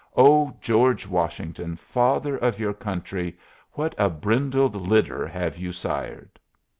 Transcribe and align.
Oh, 0.17 0.57
George 0.59 1.05
Washington, 1.05 1.75
father 1.75 2.35
of 2.35 2.59
your 2.59 2.73
country, 2.73 3.37
what 3.73 3.93
a 3.99 4.09
brindled 4.09 4.75
litter 4.75 5.27
have 5.27 5.59
you 5.59 5.71
sired! 5.71 6.39